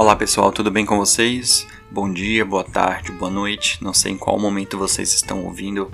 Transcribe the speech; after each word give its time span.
Olá 0.00 0.16
pessoal, 0.16 0.50
tudo 0.50 0.70
bem 0.70 0.86
com 0.86 0.96
vocês? 0.96 1.66
Bom 1.90 2.10
dia, 2.10 2.42
boa 2.42 2.64
tarde, 2.64 3.12
boa 3.12 3.30
noite. 3.30 3.84
Não 3.84 3.92
sei 3.92 4.12
em 4.12 4.16
qual 4.16 4.38
momento 4.38 4.78
vocês 4.78 5.12
estão 5.12 5.44
ouvindo 5.44 5.92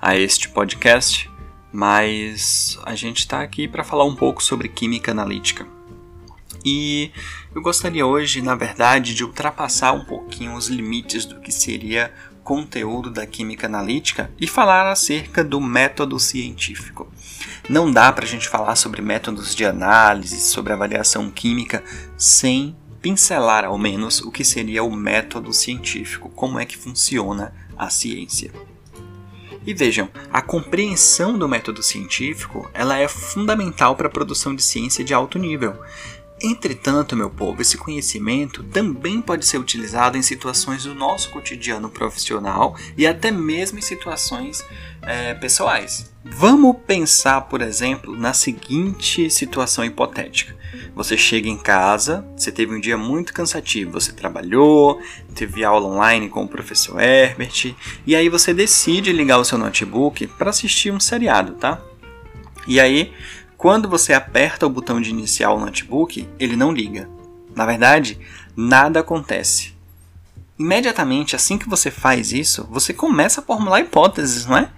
a 0.00 0.16
este 0.16 0.48
podcast, 0.48 1.28
mas 1.72 2.78
a 2.84 2.94
gente 2.94 3.18
está 3.18 3.42
aqui 3.42 3.66
para 3.66 3.82
falar 3.82 4.04
um 4.04 4.14
pouco 4.14 4.44
sobre 4.44 4.68
química 4.68 5.10
analítica. 5.10 5.66
E 6.64 7.10
eu 7.52 7.60
gostaria 7.60 8.06
hoje, 8.06 8.40
na 8.40 8.54
verdade, 8.54 9.12
de 9.12 9.24
ultrapassar 9.24 9.90
um 9.90 10.04
pouquinho 10.04 10.54
os 10.54 10.68
limites 10.68 11.24
do 11.24 11.40
que 11.40 11.50
seria 11.50 12.14
conteúdo 12.44 13.10
da 13.10 13.26
química 13.26 13.66
analítica 13.66 14.30
e 14.40 14.46
falar 14.46 14.88
acerca 14.88 15.42
do 15.42 15.60
método 15.60 16.20
científico. 16.20 17.12
Não 17.68 17.90
dá 17.90 18.12
para 18.12 18.24
a 18.24 18.28
gente 18.28 18.48
falar 18.48 18.76
sobre 18.76 19.02
métodos 19.02 19.52
de 19.52 19.64
análise, 19.64 20.40
sobre 20.42 20.72
avaliação 20.72 21.28
química, 21.28 21.82
sem 22.16 22.76
pincelar 23.00 23.64
ao 23.64 23.78
menos 23.78 24.20
o 24.20 24.30
que 24.30 24.44
seria 24.44 24.82
o 24.82 24.94
método 24.94 25.52
científico, 25.52 26.28
como 26.30 26.58
é 26.58 26.64
que 26.64 26.76
funciona 26.76 27.54
a 27.76 27.88
ciência. 27.90 28.52
E 29.66 29.74
vejam, 29.74 30.08
a 30.32 30.40
compreensão 30.40 31.38
do 31.38 31.48
método 31.48 31.82
científico 31.82 32.68
ela 32.72 32.98
é 32.98 33.06
fundamental 33.06 33.94
para 33.94 34.06
a 34.06 34.10
produção 34.10 34.54
de 34.54 34.62
ciência 34.62 35.04
de 35.04 35.12
alto 35.12 35.38
nível. 35.38 35.78
Entretanto, 36.40 37.16
meu 37.16 37.28
povo, 37.28 37.60
esse 37.60 37.76
conhecimento 37.76 38.62
também 38.62 39.20
pode 39.20 39.44
ser 39.44 39.58
utilizado 39.58 40.16
em 40.16 40.22
situações 40.22 40.84
do 40.84 40.94
nosso 40.94 41.30
cotidiano 41.30 41.90
profissional 41.90 42.76
e 42.96 43.06
até 43.06 43.30
mesmo 43.30 43.78
em 43.78 43.82
situações 43.82 44.64
é, 45.02 45.34
pessoais. 45.34 46.12
Vamos 46.24 46.76
pensar, 46.86 47.42
por 47.42 47.60
exemplo, 47.60 48.16
na 48.16 48.32
seguinte 48.32 49.28
situação 49.30 49.84
hipotética. 49.84 50.56
Você 50.94 51.16
chega 51.16 51.48
em 51.48 51.56
casa, 51.56 52.26
você 52.36 52.52
teve 52.52 52.74
um 52.74 52.80
dia 52.80 52.96
muito 52.96 53.32
cansativo, 53.32 53.92
você 53.92 54.12
trabalhou, 54.12 55.00
teve 55.34 55.64
aula 55.64 55.88
online 55.88 56.28
com 56.28 56.44
o 56.44 56.48
professor 56.48 57.00
Herbert, 57.00 57.74
e 58.06 58.14
aí 58.14 58.28
você 58.28 58.52
decide 58.52 59.12
ligar 59.12 59.38
o 59.38 59.44
seu 59.44 59.56
notebook 59.56 60.26
para 60.26 60.50
assistir 60.50 60.92
um 60.92 61.00
seriado, 61.00 61.54
tá? 61.54 61.80
E 62.66 62.78
aí 62.78 63.12
quando 63.58 63.88
você 63.88 64.12
aperta 64.12 64.64
o 64.64 64.70
botão 64.70 65.00
de 65.00 65.10
iniciar 65.10 65.50
o 65.50 65.58
notebook, 65.58 66.28
ele 66.38 66.54
não 66.54 66.70
liga. 66.70 67.10
Na 67.56 67.66
verdade, 67.66 68.16
nada 68.56 69.00
acontece. 69.00 69.74
Imediatamente 70.56 71.34
assim 71.34 71.58
que 71.58 71.68
você 71.68 71.90
faz 71.90 72.32
isso, 72.32 72.68
você 72.70 72.94
começa 72.94 73.40
a 73.40 73.44
formular 73.44 73.80
hipóteses, 73.80 74.46
não 74.46 74.56
é? 74.56 74.70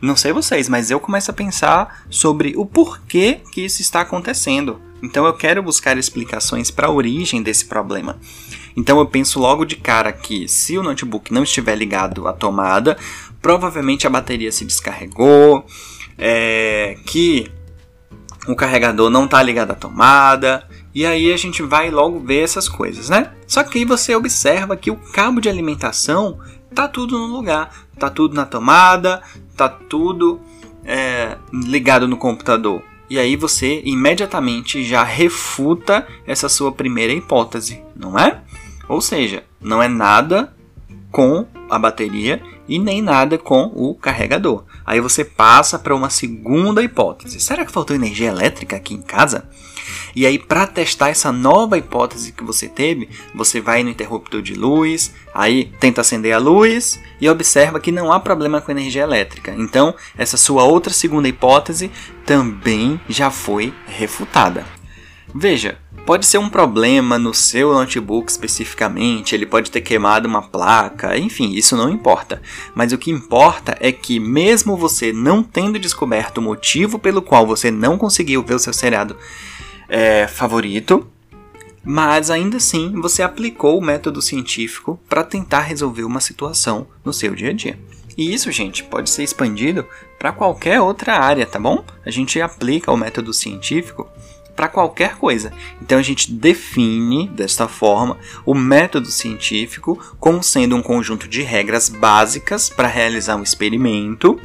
Não 0.00 0.14
sei 0.16 0.32
vocês, 0.32 0.68
mas 0.68 0.88
eu 0.88 1.00
começo 1.00 1.32
a 1.32 1.34
pensar 1.34 2.04
sobre 2.08 2.54
o 2.56 2.64
porquê 2.64 3.40
que 3.52 3.64
isso 3.64 3.82
está 3.82 4.02
acontecendo. 4.02 4.80
Então 5.02 5.26
eu 5.26 5.32
quero 5.34 5.60
buscar 5.60 5.98
explicações 5.98 6.70
para 6.70 6.86
a 6.86 6.92
origem 6.92 7.42
desse 7.42 7.64
problema. 7.64 8.20
Então 8.76 9.00
eu 9.00 9.06
penso 9.06 9.40
logo 9.40 9.64
de 9.64 9.74
cara 9.74 10.12
que 10.12 10.46
se 10.46 10.78
o 10.78 10.82
notebook 10.82 11.32
não 11.32 11.42
estiver 11.42 11.74
ligado 11.74 12.28
à 12.28 12.32
tomada, 12.32 12.96
provavelmente 13.40 14.06
a 14.06 14.10
bateria 14.10 14.52
se 14.52 14.64
descarregou, 14.64 15.66
é, 16.16 16.96
que 17.04 17.50
o 18.46 18.56
carregador 18.56 19.08
não 19.08 19.24
está 19.24 19.42
ligado 19.42 19.70
à 19.70 19.74
tomada, 19.74 20.66
e 20.94 21.06
aí 21.06 21.32
a 21.32 21.36
gente 21.36 21.62
vai 21.62 21.90
logo 21.90 22.20
ver 22.20 22.42
essas 22.42 22.68
coisas, 22.68 23.08
né? 23.08 23.30
Só 23.46 23.62
que 23.62 23.78
aí 23.78 23.84
você 23.84 24.14
observa 24.14 24.76
que 24.76 24.90
o 24.90 24.96
cabo 24.96 25.40
de 25.40 25.48
alimentação 25.48 26.38
tá 26.74 26.88
tudo 26.88 27.18
no 27.18 27.26
lugar, 27.26 27.70
tá 27.98 28.10
tudo 28.10 28.34
na 28.34 28.44
tomada, 28.44 29.22
tá 29.56 29.68
tudo 29.68 30.40
é, 30.84 31.36
ligado 31.52 32.08
no 32.08 32.16
computador. 32.16 32.82
E 33.08 33.18
aí 33.18 33.36
você 33.36 33.82
imediatamente 33.84 34.82
já 34.82 35.02
refuta 35.02 36.06
essa 36.26 36.48
sua 36.48 36.72
primeira 36.72 37.12
hipótese, 37.12 37.82
não 37.94 38.18
é? 38.18 38.40
Ou 38.88 39.00
seja, 39.00 39.44
não 39.60 39.82
é 39.82 39.88
nada 39.88 40.52
com 41.10 41.46
a 41.70 41.78
bateria 41.78 42.42
e 42.72 42.78
nem 42.78 43.02
nada 43.02 43.36
com 43.36 43.70
o 43.74 43.94
carregador. 43.94 44.64
Aí 44.86 44.98
você 44.98 45.22
passa 45.22 45.78
para 45.78 45.94
uma 45.94 46.08
segunda 46.08 46.82
hipótese. 46.82 47.38
Será 47.38 47.66
que 47.66 47.70
faltou 47.70 47.94
energia 47.94 48.28
elétrica 48.28 48.76
aqui 48.76 48.94
em 48.94 49.02
casa? 49.02 49.46
E 50.16 50.24
aí, 50.24 50.38
para 50.38 50.66
testar 50.66 51.10
essa 51.10 51.30
nova 51.30 51.76
hipótese 51.76 52.32
que 52.32 52.42
você 52.42 52.68
teve, 52.68 53.10
você 53.34 53.60
vai 53.60 53.82
no 53.82 53.90
interruptor 53.90 54.40
de 54.40 54.54
luz, 54.54 55.12
aí 55.34 55.70
tenta 55.80 56.00
acender 56.00 56.32
a 56.32 56.38
luz 56.38 56.98
e 57.20 57.28
observa 57.28 57.78
que 57.78 57.92
não 57.92 58.10
há 58.10 58.18
problema 58.18 58.60
com 58.60 58.70
energia 58.70 59.02
elétrica. 59.02 59.54
Então, 59.56 59.94
essa 60.16 60.38
sua 60.38 60.64
outra 60.64 60.94
segunda 60.94 61.28
hipótese 61.28 61.90
também 62.24 62.98
já 63.06 63.30
foi 63.30 63.72
refutada. 63.86 64.64
Veja, 65.34 65.78
Pode 66.04 66.26
ser 66.26 66.38
um 66.38 66.48
problema 66.48 67.16
no 67.16 67.32
seu 67.32 67.72
notebook 67.72 68.28
especificamente, 68.28 69.36
ele 69.36 69.46
pode 69.46 69.70
ter 69.70 69.80
queimado 69.80 70.26
uma 70.26 70.42
placa, 70.42 71.16
enfim, 71.16 71.52
isso 71.52 71.76
não 71.76 71.88
importa. 71.88 72.42
Mas 72.74 72.92
o 72.92 72.98
que 72.98 73.08
importa 73.08 73.76
é 73.78 73.92
que, 73.92 74.18
mesmo 74.18 74.76
você 74.76 75.12
não 75.12 75.44
tendo 75.44 75.78
descoberto 75.78 76.38
o 76.38 76.42
motivo 76.42 76.98
pelo 76.98 77.22
qual 77.22 77.46
você 77.46 77.70
não 77.70 77.96
conseguiu 77.96 78.42
ver 78.42 78.54
o 78.54 78.58
seu 78.58 78.72
seriado 78.72 79.16
é, 79.88 80.26
favorito, 80.26 81.06
mas 81.84 82.30
ainda 82.30 82.56
assim 82.56 83.00
você 83.00 83.22
aplicou 83.22 83.78
o 83.78 83.84
método 83.84 84.20
científico 84.20 85.00
para 85.08 85.22
tentar 85.22 85.60
resolver 85.60 86.02
uma 86.02 86.20
situação 86.20 86.88
no 87.04 87.12
seu 87.12 87.32
dia 87.32 87.50
a 87.50 87.52
dia. 87.52 87.78
E 88.18 88.34
isso, 88.34 88.50
gente, 88.50 88.82
pode 88.82 89.08
ser 89.08 89.22
expandido 89.22 89.86
para 90.18 90.32
qualquer 90.32 90.80
outra 90.80 91.16
área, 91.16 91.46
tá 91.46 91.60
bom? 91.60 91.84
A 92.04 92.10
gente 92.10 92.40
aplica 92.40 92.90
o 92.90 92.96
método 92.96 93.32
científico 93.32 94.08
para 94.54 94.68
qualquer 94.68 95.16
coisa. 95.16 95.52
Então 95.80 95.98
a 95.98 96.02
gente 96.02 96.30
define 96.32 97.28
desta 97.28 97.68
forma 97.68 98.18
o 98.44 98.54
método 98.54 99.08
científico 99.08 99.98
como 100.18 100.42
sendo 100.42 100.76
um 100.76 100.82
conjunto 100.82 101.28
de 101.28 101.42
regras 101.42 101.88
básicas 101.88 102.68
para 102.68 102.88
realizar 102.88 103.36
um 103.36 103.42
experimento. 103.42 104.38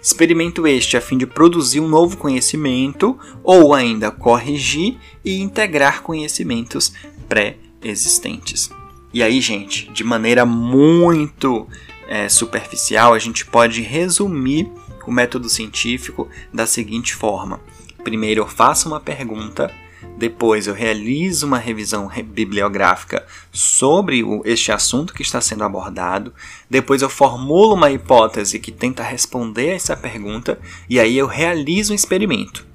Experimento 0.00 0.66
este 0.66 0.96
a 0.96 1.00
fim 1.00 1.18
de 1.18 1.26
produzir 1.26 1.80
um 1.80 1.88
novo 1.88 2.16
conhecimento 2.16 3.18
ou 3.42 3.74
ainda 3.74 4.10
corrigir 4.10 4.96
e 5.24 5.40
integrar 5.40 6.02
conhecimentos 6.02 6.92
pré-existentes. 7.28 8.70
E 9.12 9.22
aí, 9.22 9.40
gente, 9.40 9.90
de 9.90 10.04
maneira 10.04 10.46
muito 10.46 11.66
é, 12.06 12.28
superficial, 12.28 13.12
a 13.12 13.18
gente 13.18 13.44
pode 13.44 13.82
resumir 13.82 14.70
o 15.06 15.12
método 15.12 15.48
científico 15.48 16.28
da 16.52 16.66
seguinte 16.66 17.14
forma: 17.14 17.60
Primeiro 18.02 18.42
eu 18.42 18.46
faço 18.46 18.88
uma 18.88 19.00
pergunta, 19.00 19.72
depois 20.16 20.66
eu 20.66 20.74
realizo 20.74 21.46
uma 21.46 21.58
revisão 21.58 22.10
bibliográfica 22.26 23.26
sobre 23.52 24.22
o, 24.22 24.42
este 24.44 24.72
assunto 24.72 25.14
que 25.14 25.22
está 25.22 25.40
sendo 25.40 25.64
abordado, 25.64 26.32
depois 26.68 27.02
eu 27.02 27.08
formulo 27.08 27.74
uma 27.74 27.90
hipótese 27.90 28.58
que 28.58 28.72
tenta 28.72 29.02
responder 29.02 29.70
a 29.70 29.74
essa 29.74 29.96
pergunta 29.96 30.58
e 30.88 30.98
aí 30.98 31.16
eu 31.16 31.26
realizo 31.26 31.92
um 31.92 31.96
experimento. 31.96 32.66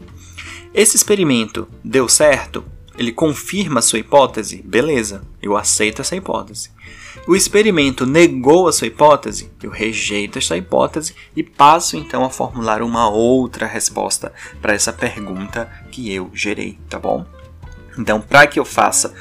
Esse 0.73 0.95
experimento 0.95 1.67
deu 1.83 2.07
certo? 2.09 2.63
Ele 2.97 3.11
confirma 3.11 3.79
a 3.79 3.81
sua 3.83 3.99
hipótese? 3.99 4.61
Beleza, 4.63 5.23
eu 5.41 5.57
aceito 5.57 6.01
essa 6.01 6.15
hipótese. 6.15 6.71
O 7.27 7.35
experimento 7.35 8.05
negou 8.05 8.67
a 8.67 8.73
sua 8.73 8.87
hipótese? 8.87 9.51
Eu 9.61 9.71
rejeito 9.71 10.37
esta 10.37 10.57
hipótese 10.57 11.15
e 11.35 11.43
passo 11.43 11.95
então 11.95 12.23
a 12.23 12.29
formular 12.29 12.81
uma 12.81 13.09
outra 13.09 13.65
resposta 13.65 14.33
para 14.61 14.73
essa 14.73 14.91
pergunta 14.91 15.71
que 15.91 16.11
eu 16.11 16.29
gerei, 16.33 16.77
tá 16.89 16.99
bom? 16.99 17.25
Então, 17.97 18.19
para 18.19 18.47
que 18.47 18.59
eu 18.59 18.65
faça 18.65 19.13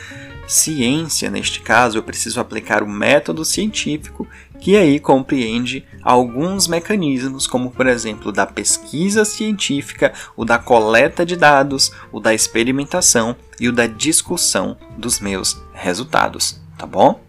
ciência, 0.46 1.30
neste 1.30 1.60
caso, 1.60 1.96
eu 1.96 2.02
preciso 2.02 2.40
aplicar 2.40 2.82
o 2.82 2.88
método 2.88 3.44
científico, 3.44 4.26
que 4.60 4.76
aí 4.76 4.98
compreende 4.98 5.84
alguns 6.02 6.66
mecanismos, 6.66 7.46
como 7.46 7.70
por 7.70 7.86
exemplo 7.86 8.32
da 8.32 8.46
pesquisa 8.46 9.24
científica, 9.24 10.12
o 10.36 10.44
da 10.44 10.58
coleta 10.58 11.24
de 11.24 11.36
dados, 11.36 11.92
o 12.10 12.20
da 12.20 12.34
experimentação 12.34 13.36
e 13.60 13.68
o 13.68 13.72
da 13.72 13.86
discussão 13.86 14.76
dos 14.96 15.20
meus 15.20 15.60
resultados, 15.72 16.60
tá 16.78 16.86
bom? 16.86 17.20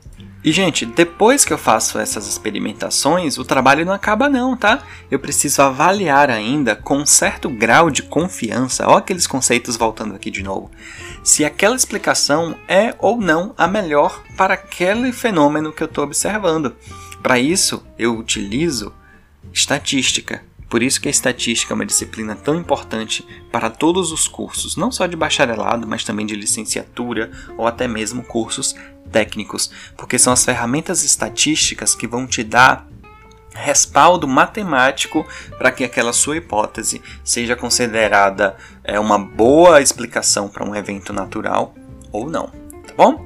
E, 0.44 0.51
gente, 0.51 0.86
depois 0.86 1.45
que 1.45 1.54
eu 1.54 1.57
faço 1.57 1.98
essas 1.98 2.28
experimentações, 2.28 3.38
o 3.38 3.45
trabalho 3.45 3.86
não 3.86 3.94
acaba 3.94 4.30
não, 4.30 4.57
tá? 4.57 4.84
Eu 5.10 5.18
preciso 5.18 5.62
avaliar 5.62 6.30
ainda 6.30 6.75
com 6.75 6.98
um 6.98 7.06
certo 7.06 7.50
grau 7.50 7.90
de 7.90 8.04
confiança, 8.04 8.86
ó 8.88 8.98
aqueles 8.98 9.25
conceitos 9.25 9.78
voltando 9.78 10.13
aqui 10.13 10.30
de 10.30 10.44
novo, 10.44 10.69
se 11.24 11.45
aquela 11.45 11.78
explicação 11.78 12.56
é 12.68 12.94
ou 13.00 13.18
não 13.18 13.54
a 13.57 13.68
melhor 13.68 14.22
para 14.36 14.56
aquele 14.56 15.13
fenômeno 15.13 15.72
que 15.72 15.81
eu 15.81 15.88
estou 15.88 16.04
observando. 16.04 16.75
Para 17.22 17.39
isso, 17.39 17.81
eu 17.98 18.18
utilizo 18.18 18.94
estatística. 19.54 20.44
Por 20.74 20.81
isso 20.81 21.00
que 21.00 21.08
a 21.08 21.12
estatística 21.12 21.72
é 21.72 21.75
uma 21.75 21.86
disciplina 21.86 22.36
tão 22.36 22.56
importante 22.56 23.24
para 23.52 23.70
todos 23.70 24.12
os 24.12 24.28
cursos, 24.28 24.75
não 24.75 24.92
só 24.92 25.06
de 25.06 25.16
bacharelado, 25.16 25.86
mas 25.88 26.04
também 26.04 26.25
de 26.25 26.36
licenciatura 26.36 27.30
ou 27.56 27.68
até 27.68 27.88
mesmo 27.88 28.24
cursos 28.24 28.74
técnicos, 29.12 29.70
porque 29.96 30.18
são 30.18 30.34
as 30.34 30.44
ferramentas 30.44 31.04
estatísticas 31.04 31.94
que 31.94 32.08
vão 32.08 32.25
te 32.25 32.44
dar 32.44 32.88
respaldo 33.54 34.28
matemático 34.28 35.24
para 35.60 35.72
que 35.72 35.84
aquela 35.84 36.12
sua 36.12 36.38
hipótese 36.38 37.04
seja 37.24 37.56
considerada 37.56 38.58
é, 38.84 39.00
uma 39.00 39.20
boa 39.20 39.80
explicação 39.80 40.50
para 40.50 40.68
um 40.68 40.75
evento 40.75 41.14
natural 41.14 41.75
ou 42.12 42.28
não, 42.28 42.48
tá 42.88 42.96
bom? 42.98 43.24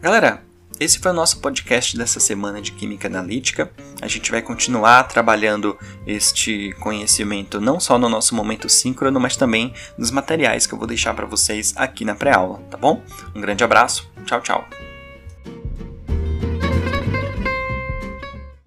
Galera, 0.00 0.42
esse 0.78 0.98
foi 0.98 1.10
o 1.10 1.14
nosso 1.14 1.40
podcast 1.40 1.96
dessa 1.96 2.20
semana 2.20 2.60
de 2.60 2.72
Química 2.72 3.08
Analítica. 3.08 3.70
A 4.00 4.08
gente 4.08 4.30
vai 4.30 4.42
continuar 4.42 5.04
trabalhando 5.04 5.78
este 6.06 6.72
conhecimento 6.80 7.60
não 7.60 7.80
só 7.80 7.98
no 7.98 8.08
nosso 8.08 8.34
momento 8.34 8.68
síncrono, 8.68 9.18
mas 9.18 9.36
também 9.36 9.72
nos 9.96 10.10
materiais 10.10 10.66
que 10.66 10.74
eu 10.74 10.78
vou 10.78 10.86
deixar 10.86 11.14
para 11.14 11.26
vocês 11.26 11.72
aqui 11.76 12.04
na 12.04 12.14
pré-aula, 12.14 12.58
tá 12.70 12.76
bom? 12.76 13.02
Um 13.34 13.40
grande 13.40 13.64
abraço, 13.64 14.10
tchau, 14.24 14.40
tchau. 14.40 14.68